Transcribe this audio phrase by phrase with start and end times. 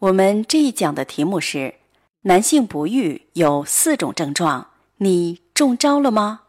[0.00, 1.76] 我们这一讲的题目是：
[2.22, 6.42] 男性不育有四种症状，你中招了吗？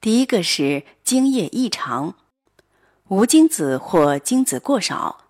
[0.00, 2.14] 第一个是精液异常，
[3.08, 5.24] 无精子或精子过少，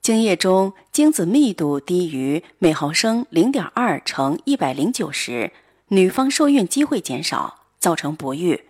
[0.00, 5.50] 精液中精子密度低于每毫升零点二乘一百零九时，
[5.88, 8.66] 女方受孕机会减少，造成不育。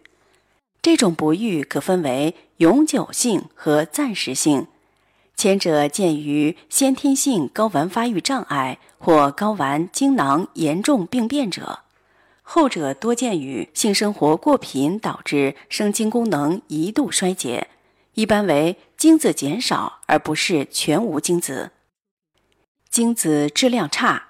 [0.81, 4.69] 这种不育可分为永久性和暂时性。
[5.39, 11.83] 前者见于先天性睾丸发育障碍或睾丸精囊严重病变者，
[12.43, 17.69] 后者多见于性生活过频导致生精功能一度衰竭，
[18.15, 21.71] 一般为精子减少而不是全无精子。
[22.91, 24.25] 精子质量差，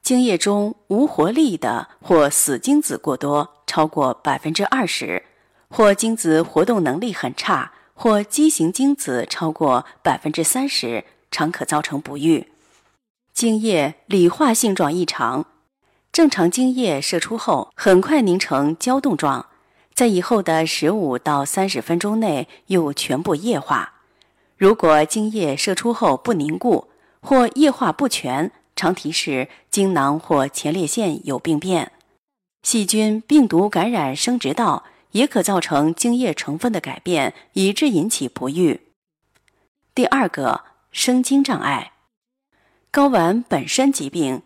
[0.00, 5.22] 精液中无活力的或死精子过多，超过百分之二十，
[5.68, 7.72] 或精子活动能力很差。
[7.98, 12.46] 或畸形精子超过百分之三十，常可造成不育。
[13.32, 15.46] 精液理化性状异常，
[16.12, 19.46] 正常精液射出后很快凝成胶冻状，
[19.94, 23.94] 在以后的十五到三十分钟内又全部液化。
[24.58, 26.88] 如果精液射出后不凝固
[27.20, 31.92] 或液化不全，常提示精囊或前列腺有病变。
[32.62, 34.84] 细菌、病毒感染生殖道。
[35.16, 38.82] 也可造成精液成分的改变，以致引起不育。
[39.94, 41.92] 第二个，生精障碍，
[42.92, 44.42] 睾丸本身疾病、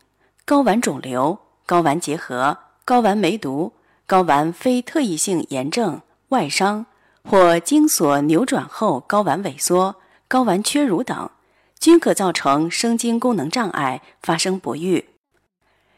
[0.46, 3.72] 睾丸肿瘤、睾丸结核、睾丸梅毒、
[4.06, 6.86] 睾丸非特异性炎症、外伤
[7.24, 9.96] 或精索扭转后睾丸萎缩、
[10.28, 11.30] 睾丸缺乳等，
[11.80, 15.08] 均可造成生精功能障碍，发生不育。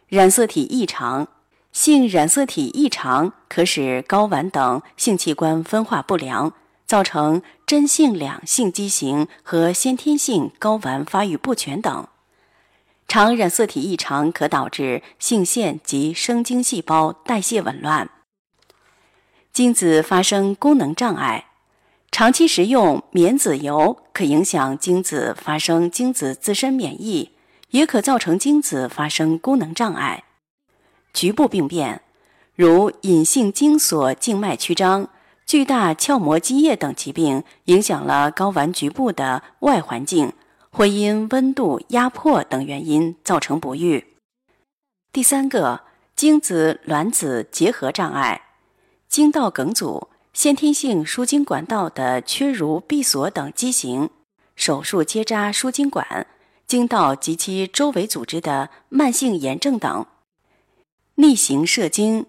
[0.09, 1.28] 染色体异常。
[1.72, 6.53] 性染色体异常可使睾丸等性器官分化不良，
[6.87, 12.06] 造成真性两性畸形和先天性睾丸发育不全等。
[13.09, 18.09] 常染色体异常可导致性腺及生精细胞代谢紊乱。
[19.53, 21.47] 精子发生功能障碍，
[22.11, 27.32] 长期食用免籽油可影响精子发生精子自身免疫，
[27.71, 30.25] 也可造成精子发生功能障碍。
[31.12, 32.03] 局部病变，
[32.55, 35.09] 如隐性精索静脉曲张、
[35.47, 40.33] 巨大鞘膜积液等疾病，影响了睾丸局部的外环境，
[40.71, 44.05] 或因温度、压迫等原因造成不育。
[45.12, 45.83] 第三个，
[46.17, 48.41] 精子卵子结合障碍，
[49.09, 54.09] 精道梗阻、先天性输精管道的缺如闭锁等畸形，
[54.56, 56.27] 手术结扎输精管、
[56.67, 60.06] 精道及其周围组织的慢性炎症等。
[61.17, 62.27] 逆行射精，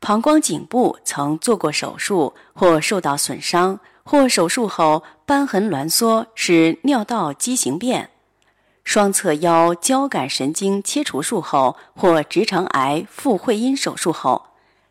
[0.00, 8.06] 膀胱颈部曾做过手术或受到损伤，或手术后瘢痕挛缩，使尿道畸形变；
[8.84, 14.46] 双侧腰交感神经切除术后，或直肠癌腹会阴手术后，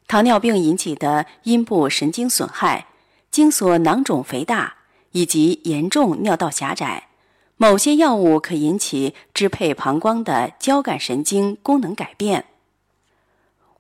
[0.08, 2.86] 糖尿病引起的阴部神经损害、
[3.32, 4.76] 精索囊肿肥大
[5.12, 7.08] 以及严重尿道狭窄。
[7.58, 12.46] 某些药物可引起支配膀胱的交感神经功能改变。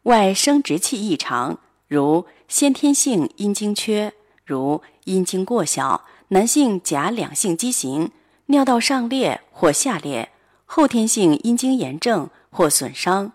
[0.04, 4.14] 外生殖器异常，如先天性阴茎缺，
[4.44, 8.10] 如阴茎过小，男性假两性畸形，
[8.48, 10.32] 尿道上裂或下裂，
[10.66, 13.34] 后天性阴茎炎症或损伤，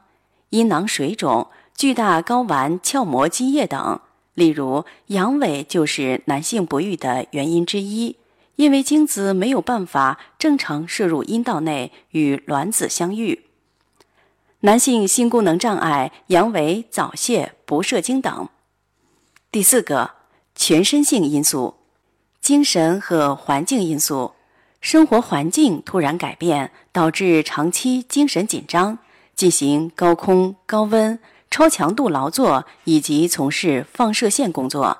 [0.50, 4.00] 阴囊水肿，巨大睾丸鞘膜积液等。
[4.34, 8.16] 例如，阳痿就是男性不育的原因之一，
[8.56, 13.45] 因为精子没有办法正常射入阴道内与卵子相遇。
[14.60, 18.48] 男性性功能障碍、阳痿、早泄、不射精等。
[19.52, 20.12] 第四个，
[20.54, 21.74] 全身性因素，
[22.40, 24.32] 精神和环境因素，
[24.80, 28.98] 生活环境突然改变，导致长期精神紧张，
[29.34, 31.18] 进行高空、高温、
[31.50, 34.98] 超强度劳作以及从事放射线工作。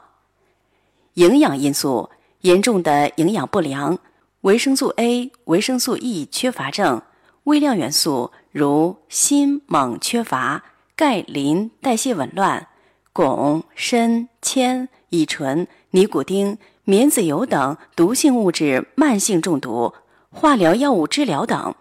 [1.15, 2.11] 营养因素，
[2.43, 3.99] 严重的营养不良，
[4.43, 7.01] 维生素 A、维生素 E 缺乏症。
[7.47, 10.65] 微量元素如锌、锰缺乏，
[10.97, 12.67] 钙、磷代谢紊乱，
[13.15, 19.95] 汞、砷、铅、乙醇、尼古丁、棉籽油等毒性物质慢性中毒，
[20.31, 21.75] 化疗药物治疗等。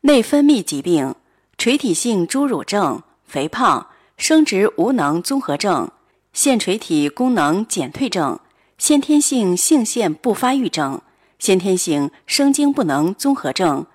[0.00, 1.14] 内分泌疾病，
[1.56, 3.86] 垂体性侏儒症、肥胖、
[4.16, 5.88] 生殖无能综合症、
[6.32, 8.40] 腺垂体功能减退症、
[8.76, 11.00] 先天性性腺不发育症、
[11.38, 13.86] 先天性生精不能综合症、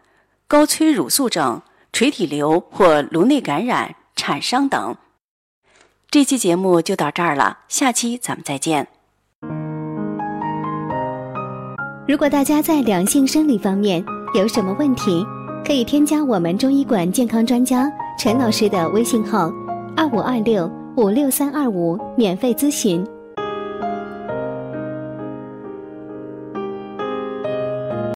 [0.49, 1.61] 高催乳素症、
[1.91, 4.95] 垂体瘤或颅内感染、产伤等。
[6.09, 8.87] 这期节目就到这儿了，下期咱们再见。
[12.07, 14.01] 如果大家在两性生理方面
[14.33, 15.25] 有什么问题，
[15.65, 19.51] 可以添加我们中医馆健康专家陈老师的微信号：
[19.97, 23.05] 二五二六五六三二五，免费咨询。